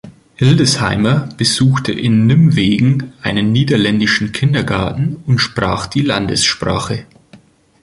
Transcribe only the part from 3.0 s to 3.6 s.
einen